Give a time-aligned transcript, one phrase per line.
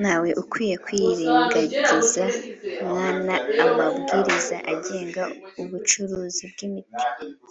[0.00, 2.24] ntawe ukwiye kwirengagiza
[2.84, 5.22] nkana amabwiriza agenga
[5.62, 7.04] ubucuruzi bw’imiti